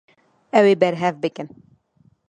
Ew 0.57 0.65
ê 0.73 0.75
berhev 0.81 1.15
bikin. 1.23 1.47